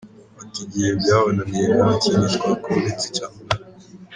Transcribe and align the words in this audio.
Ati 0.41 0.59
“Igihe 0.65 0.89
byabananiye 0.99 1.65
nta 1.75 1.89
kindi 2.01 2.25
twakora 2.35 2.75
uretse 2.79 3.05
cyamunara. 3.15 3.65